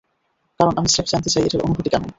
কারণ 0.59 0.73
আমি 0.77 0.87
স্রেফ 0.87 1.07
জানতে 1.07 1.29
চাই 1.29 1.43
এটার 1.45 1.61
অনুভূতি 1.61 1.89
কেমন। 1.89 2.09